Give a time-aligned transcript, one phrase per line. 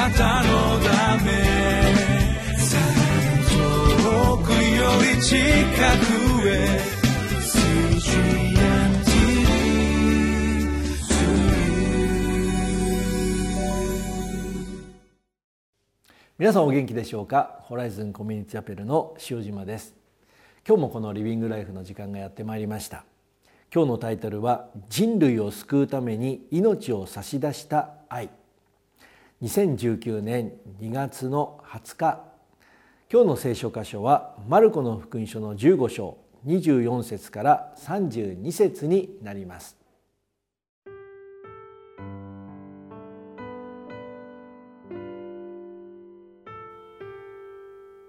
[0.00, 1.30] なたのため
[3.50, 4.56] 遠くよ
[5.14, 6.80] り近くへ
[16.38, 17.58] 皆さんお元気でしょうか？
[17.64, 19.94] ホライズンコミュニティチャペルの塩島です。
[20.66, 23.04] 今日もこのリビングライフの時間がやってまいりました。
[23.70, 28.30] 今日のタイトルは人類を救うために命を差し出した愛。
[29.42, 30.52] 2019年
[30.82, 32.20] 2月の20日
[33.10, 39.78] 今日の聖書箇所はマルコの福音書の15章24節から32節になります。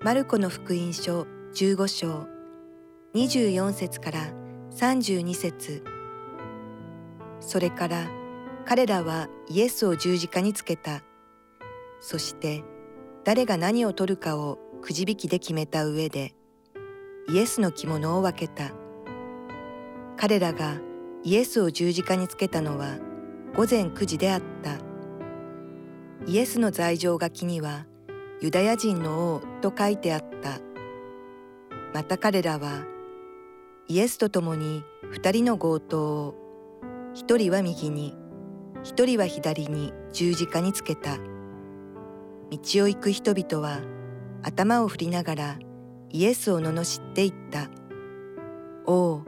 [0.00, 2.28] マルコの福音書15章
[3.16, 4.20] 24節から
[4.70, 5.82] 32節。
[7.40, 8.08] それから
[8.64, 11.02] 彼らはイエスを十字架につけた。
[12.00, 12.64] そして
[13.24, 16.34] 誰が何を取るかをくじ引きで決めた上で
[17.28, 18.70] イエスの着物を分けた
[20.16, 20.78] 彼らが
[21.24, 22.98] イエスを十字架につけたのは
[23.54, 24.78] 午前9時であった
[26.26, 27.86] イエスの罪状書きには
[28.40, 30.60] ユダヤ人の王と書いてあった。
[31.96, 32.84] また彼らは
[33.88, 36.34] イエスと共に二人の強盗を
[37.14, 38.14] 一人は右に
[38.82, 41.16] 一人は左に十字架につけた。
[42.50, 43.80] 道を行く人々は
[44.42, 45.58] 頭を振りながら
[46.10, 47.68] イエスを罵っていった。
[48.86, 49.24] おお、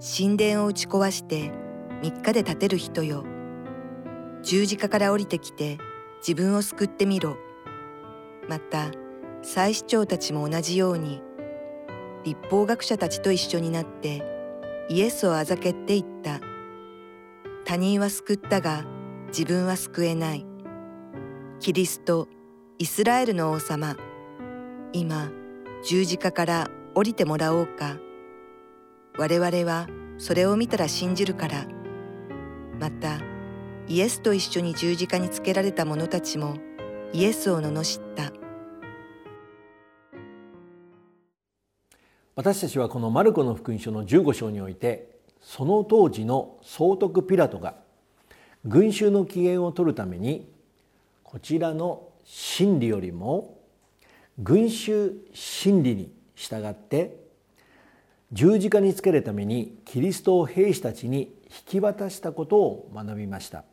[0.00, 1.50] 神殿を打ち壊して
[2.02, 3.24] 三日で建てる人よ。
[4.42, 5.78] 十字架から降りてきて
[6.26, 7.36] 自分を救ってみろ。
[8.48, 8.90] また
[9.42, 11.22] 祭司長たちも同じように
[12.24, 14.22] 立法学者たちと一緒になって
[14.88, 16.40] イエスをあざけって言った
[17.64, 18.84] 他人は救ったが
[19.28, 20.44] 自分は救えない
[21.60, 22.28] キリスト
[22.80, 23.94] イスラエルの王様。
[24.94, 25.30] 今
[25.84, 27.98] 十字架から降りてもらおうか。
[29.18, 29.86] 我々は
[30.16, 31.66] それを見たら信じるから。
[32.78, 33.20] また
[33.86, 36.56] イエスと一緒に十字架につけられた者たちも
[37.12, 38.32] イエスを罵った。
[42.34, 47.74] 私たちはこのマルコの福音書の15章においてその当時の総督ピラトが
[48.64, 50.50] 群衆の機嫌を取るために
[51.22, 53.58] こちらの真理よりも
[54.38, 57.16] 群衆真理に従って
[58.30, 63.64] 十字架につけるためにキリストを兵士たちに引き渡したことを学びました。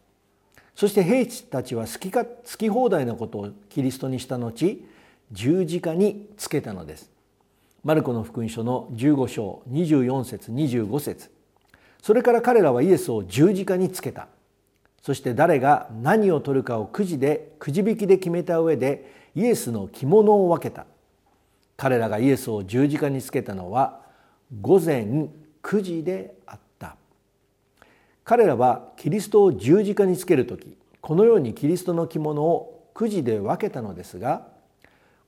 [0.76, 4.80] そして兵士たちは好きか好き放題なことをキリストにした後
[5.32, 7.12] 十字架につけたのです。
[7.84, 11.30] マルコの福音書の15章24節25節。
[12.02, 14.28] それから彼らはイエスを十字架につけた。
[15.08, 20.86] そして誰が何を取るかをくじでくじ引きで決めた上でイエスの着物を分けた。
[21.78, 24.02] 彼らがイエスを十字架につけたのは
[24.60, 25.30] 午前
[25.64, 26.98] 9時であった。
[28.26, 34.50] 彼らはキリストを十字架につける時このようにキリストの着物をくじで分けたのですが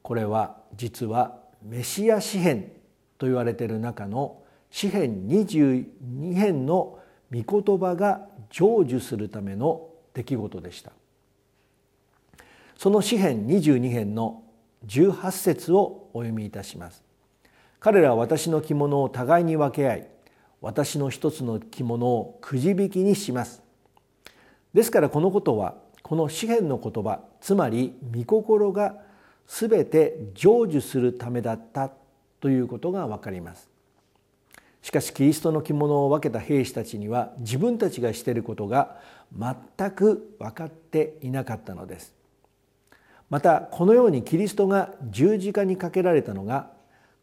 [0.01, 2.73] これは実はメシア詩編
[3.18, 6.99] と言われている中の詩編22編の
[7.31, 10.91] 御言葉が成就するための出来事でした。
[12.78, 14.44] その詩編22編の
[14.88, 17.03] 18節をお読みいたします。
[17.79, 20.07] 彼らは私の着物を互いに分け合い
[20.62, 23.62] 私の一つの着物をくじ引きにします。
[24.73, 28.95] ですからこのことはこの詩篇の言葉つまり御心が
[29.47, 31.91] 全て成就するためだった
[32.39, 33.69] ということが分かります。
[34.81, 38.97] しかしキリストの着物を分けた兵士たちには自分たちがしていることが
[39.38, 42.13] 全く分かっていなかったのです。
[43.29, 46.72] またこのようにキリストが十字架にかけられたのが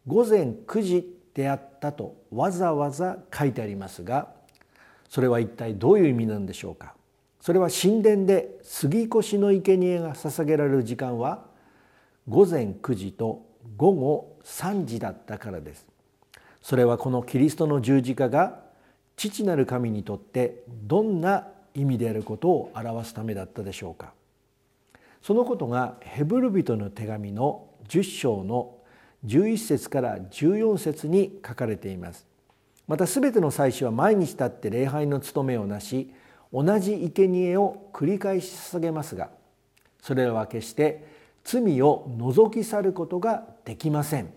[0.05, 4.29] 午前9時であったとわざわざ書いてありますが
[5.09, 6.93] それは一体どういう意味なんでしょうか。
[7.39, 11.45] それは神殿で杉越の生贄が捧げられる時間は
[12.27, 13.45] 午前9時と
[13.77, 15.85] 午後3時だったからです。
[16.61, 18.59] それはこのキリストの十字架が
[19.15, 24.13] 父なる神にとってどんな意味であることを表すためだったでしょうか。
[25.21, 28.75] そのことがヘブル人の手紙の10章の
[29.25, 32.25] 11節から14節に書かれています。
[32.87, 36.13] また全ての祭司は毎日立って礼拝の務めをなし
[36.53, 39.29] 同じ生贄を繰り返し捧げますが
[40.01, 41.05] それらは決して
[41.43, 44.36] 罪を除き去ることができません。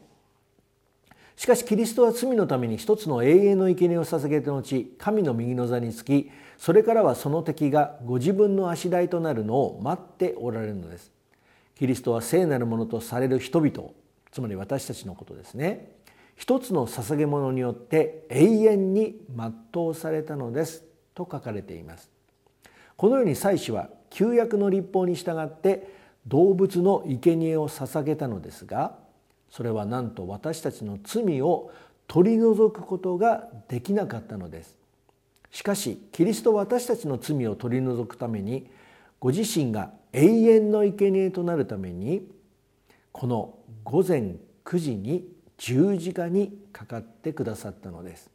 [1.40, 11.10] しかしキリストは罪のために一つの永遠の生贄を捧げた後神の右の座につきそれからはその敵がご自分の足台となるのを待っておられるのです。
[11.76, 13.88] キリストは聖なるものとされる人々
[14.30, 15.90] つまり私たちのことですね。
[16.36, 20.84] 一つの捧げ物によって永遠に全うされたのです。
[21.14, 22.10] と書かれています。
[22.98, 25.88] このように祭司は旧約の立法に従って
[26.26, 28.99] 動物の生贄を捧げたのですが
[29.50, 31.72] それはなんと私たちの罪を
[32.06, 34.76] 取り除くことができなかったのです。
[35.50, 38.70] しかしキリストは私たちの罪を取り除くために
[39.18, 42.26] ご自身が永遠の生贄となるために
[43.12, 45.26] この午前9時に
[45.58, 48.30] 十字架にかかってくださったのです。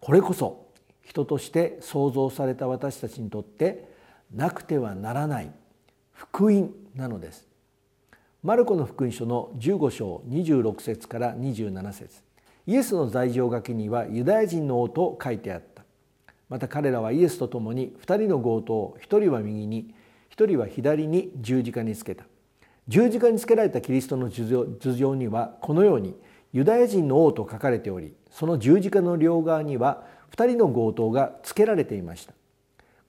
[0.00, 0.68] これこそ
[1.02, 3.88] 人として創造された私たちにとって
[4.34, 5.50] なくてはならない
[6.12, 7.47] 福音なのです。
[8.48, 12.22] マルコの福音書の15章26節から27節。
[12.66, 15.84] イエスの罪状書きにはユダヤ人の王と書いてあった。
[16.48, 19.94] また彼らはイエスと共に2人の強盗を1人は右に
[20.34, 22.24] 1人は左に十字架につけた。
[22.88, 26.16] 十字架につけられたキリストの頭上にはこのように
[26.54, 32.32] ユダヤ人の王と書かれておりその十字架の両側には2人の強盗がつけられていました。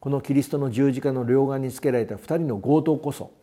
[0.01, 3.38] このキリストの十字架の両側につけられた2人の強盗こそ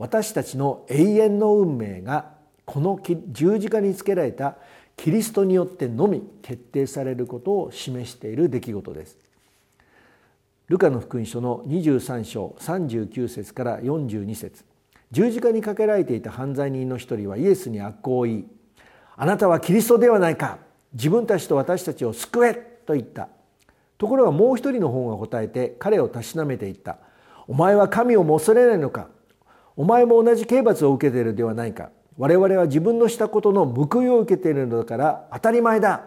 [0.00, 2.30] 私たちの永遠の運命が
[2.64, 2.98] この
[3.28, 4.56] 十字架につけられた
[4.96, 9.18] キリストによってのみ決定されることを示している出来事です。
[10.68, 14.64] ルカの福音書の23章39節から42節。
[15.10, 18.44] 十字架にかけられていた犯罪人の一人はイエスに悪行を言い
[19.18, 20.60] 「あなたはキリストではないか。
[20.94, 22.54] 自分たちと私たちを救え」
[22.86, 23.28] と言った。
[23.98, 26.96] ところがもう一人の方が答えて彼をたしなめていった
[27.46, 29.10] 「お前は神をも恐れないのか。
[29.80, 31.88] お前も同じ刑罰を受けているではないか。
[32.18, 36.04] 我々は自分のしたことの報いを受けているのだから当たり前だ。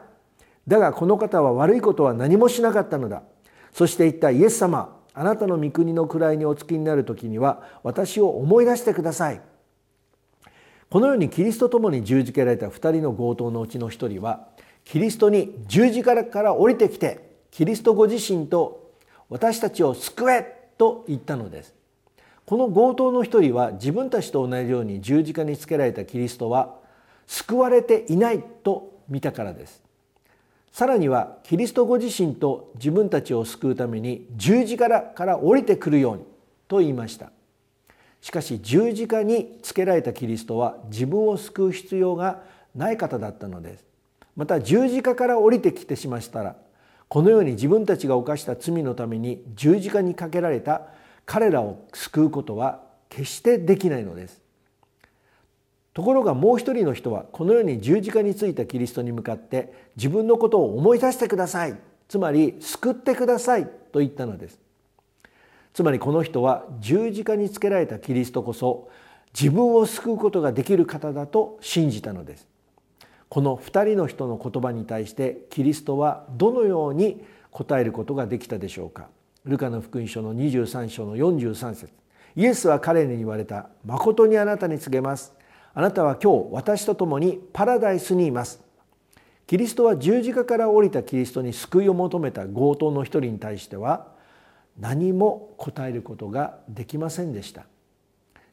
[0.68, 3.24] だがこの方は悪いことは何もしなかったのだ。
[3.72, 9.42] そして言ったイエス様あなたの御国の位にお付きになる時には私を思い出してください。
[10.92, 14.50] このようにキリストともに十字架られた2人の強盗のうちの1人は
[14.86, 18.92] キリストに十字架から降りてきてキリストご自身と
[19.30, 21.74] 私たちを救えと言ったのです。
[22.46, 26.76] この強盗の一人は自分たちと同じように十字架につけられたキリストは
[27.26, 29.82] 救われていないと見たからです。
[30.72, 36.24] さらにはキリストご自身と自分たちを救うために十字架から降りてくるように
[36.68, 37.32] と言いました。
[38.22, 42.42] しかし十字架につけられたキリストは自分を救う必要が
[42.76, 43.86] ない方だったのです。
[44.36, 46.56] また十字架から降りてきてしましたら
[47.08, 50.88] このように自分たちが犯した罪のために十字架にかけられた
[51.26, 54.42] 彼らを救うことは決してできないのです。
[55.94, 61.78] ところがもう一人の人はこのように十字架についたキリストに向かって自分のことを思い出してください。
[62.08, 63.68] つまり救ってください。
[63.92, 64.60] と言ったのです。
[65.74, 68.90] つまりこの人は十字架につけられたキリストこそ
[69.40, 72.48] 自分を救うことができる方だと信じたのです。
[73.30, 79.08] この2人の人の言葉に対してキリストはどのように答えることができたでしょうか。
[79.46, 81.92] ルカの福音書の23章の43節。
[82.36, 85.34] イエスは彼に言われた「誠にあなたに告げます。
[85.74, 88.64] あなたは今日私と共にパラダイスにいます」
[89.46, 94.08] キリストは十字架から降りたキリストに救いを求めた強盗の一人に対しては
[94.80, 97.66] 何も答えることができませんでした。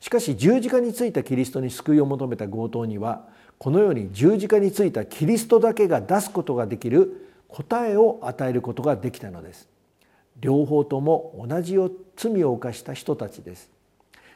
[0.00, 9.69] しかし十字架についたキリストに救いを求めた強盗にはこのように十字架についたキリストだけが出すことができる答えを与えることができたのです。
[10.41, 11.77] 両方とも同じ
[12.17, 13.70] 罪を犯した人たちです。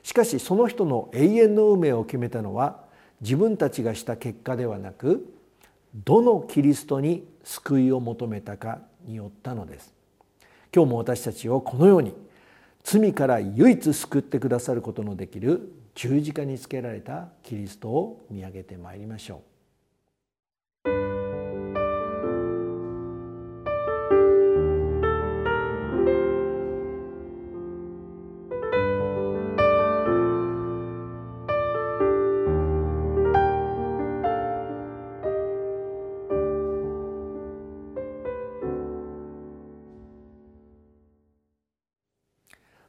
[0.03, 2.85] しかしその人の永遠の運命を決めたのは
[3.21, 5.27] 自分たちがした結果ではなく
[5.95, 9.95] どのキリストに救いを求めたかによったのです。
[10.75, 12.13] 今日も私たちをこのように
[12.83, 19.54] 罪から唯一救ってくださることのできる十字架につけられたキリストを見上げてまいりましょう。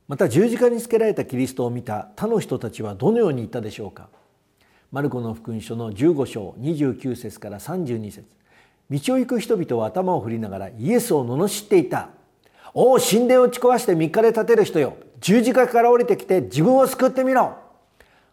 [0.08, 4.10] また十字架につけられたキリストを見た他の人たちはどのように言ったでしょうか？
[4.92, 8.24] マルコの福音書の15章29節から32節。
[8.92, 12.10] 道を行く人々は頭を振りながらイエスを罵っていた
[12.76, 14.94] 「おお神殿を打ち壊して3日で建てる人よ。
[15.22, 17.56] 十字架から降りてきて自分を救ってみろ」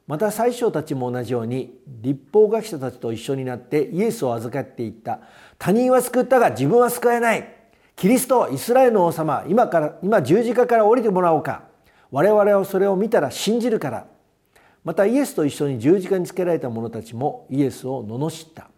[0.06, 5.20] また最初たちも同じように立法学者たちと一緒になってイエスを預かっていった。
[5.58, 7.61] 他人は救ったが自分は救えない。
[7.96, 11.64] キリストイスラエルの王様今から今十字架から降りてもらおうか。
[12.10, 14.06] 我々はそれを見たら信じるから。
[14.84, 18.68] またイエスと一緒に十字架につけられた者たちもイエスを罵った。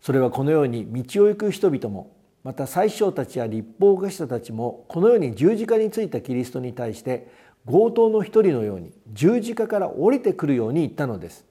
[0.00, 2.12] それはこのように道を行く人々も
[2.44, 7.26] また最小たちや立法学者たちもこのように十字架についたキリストに対して
[7.66, 11.44] 強盗の一人のように十字架から降りてくるように言ったのです。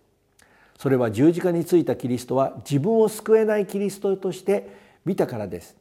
[0.79, 4.69] それは十字架についたキリストは自分を救えないキリストとして
[5.03, 5.75] 見たからです。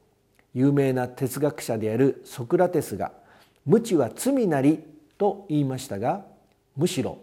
[0.55, 3.13] 有名な哲学者であるソクラテスが
[3.67, 4.83] 「無知は罪なり」
[5.19, 6.25] と言いましたが
[6.77, 7.19] むしろ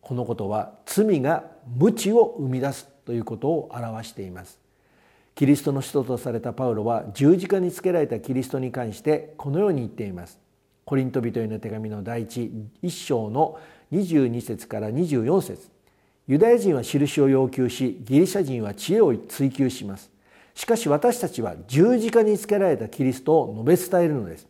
[0.00, 1.44] このことは罪が
[1.76, 4.58] 無知を生み出すということを表しています。
[5.34, 10.38] キリストの使徒とされたパウロは十字架につけられたキリストに関してこのように言っています。
[10.84, 12.50] コリント人への手紙の第一
[12.80, 13.58] 一章の
[13.92, 15.68] 22節から24節。
[16.28, 20.10] ユダヤ人は印を要求しギリシャ人は知恵を追求します。
[20.56, 24.48] しかし私たちは十字架につけられたキリストを述べ伝えるのです。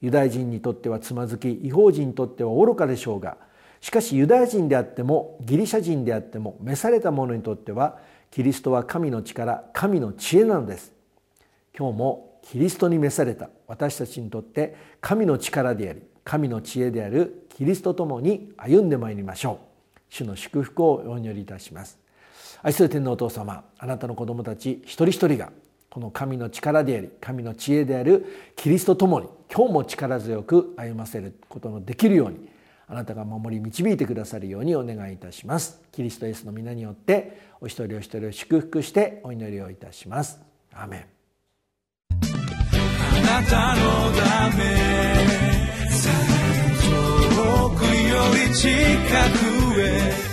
[0.00, 3.36] ユダヤ人にとってはつまずき違法人にとっては愚かでしょうが
[3.80, 7.98] しかしユダヤ人であってもギリシャ人であっても召された者にとっては
[8.30, 10.92] キリストは神の力神の知恵なのです。
[11.78, 20.00] 今日もキリストに召された私たちにとって神の力であり神の知恵であるキリストともに歩んでまいりましょう。
[20.08, 22.05] 主の祝福をお祈りいたします。
[22.62, 25.52] 愛する天皇お父様あなたの子供たち一人一人が
[25.90, 32.48] この神の力であり神の知恵であるキリストともに今日も力強く歩ませることのできるように
[32.88, 35.80] あなたが守り導いてくださるようにお願いいたします。
[35.90, 40.40] キリストイエスの皆によってお一人お一人を祝福してお祈りをいたします。
[40.72, 41.06] アメン。
[42.10, 44.64] あなたのため
[46.84, 48.70] 遠くより近
[49.74, 50.25] くへ。